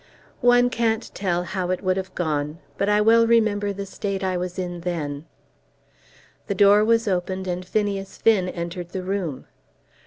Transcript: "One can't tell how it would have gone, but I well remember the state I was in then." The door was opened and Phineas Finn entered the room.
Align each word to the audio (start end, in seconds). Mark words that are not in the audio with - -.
"One 0.39 0.71
can't 0.71 1.13
tell 1.13 1.43
how 1.43 1.69
it 1.69 1.83
would 1.83 1.95
have 1.95 2.15
gone, 2.15 2.57
but 2.75 2.89
I 2.89 3.01
well 3.01 3.27
remember 3.27 3.71
the 3.71 3.85
state 3.85 4.23
I 4.23 4.35
was 4.35 4.57
in 4.57 4.79
then." 4.81 5.25
The 6.47 6.55
door 6.55 6.83
was 6.83 7.07
opened 7.07 7.45
and 7.45 7.63
Phineas 7.63 8.17
Finn 8.17 8.49
entered 8.49 8.89
the 8.93 9.03
room. 9.03 9.45